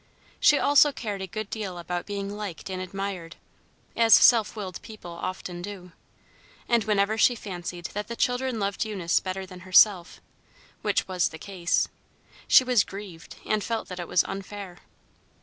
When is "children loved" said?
8.15-8.83